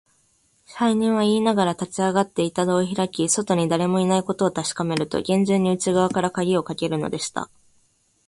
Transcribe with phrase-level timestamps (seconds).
[0.65, 7.51] 支配人はいいながら、立ちあがって、板戸をひらき、外にだれもいないことをたしかめると、げんじゅうに内がわからかぎをかけるのでした。